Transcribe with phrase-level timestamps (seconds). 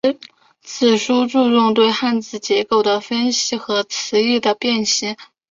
[0.63, 5.15] 此书注重对汉字结构的分析和词义的辨析。